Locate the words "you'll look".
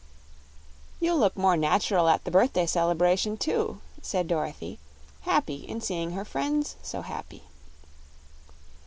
0.99-1.37